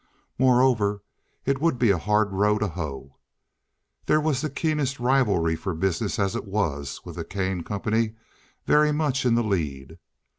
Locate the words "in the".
9.27-9.43